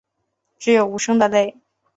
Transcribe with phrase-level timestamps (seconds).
[0.57, 1.57] 只有无声的泪